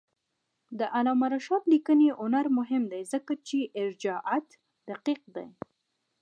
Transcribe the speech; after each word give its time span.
د 0.79 0.81
علامه 0.95 1.27
رشاد 1.33 1.63
لیکنی 1.73 2.07
هنر 2.21 2.45
مهم 2.57 2.83
دی 2.91 3.01
ځکه 3.13 3.33
چې 3.47 3.57
ارجاعات 3.81 4.47
دقیق 4.89 5.21
دي. 5.35 5.47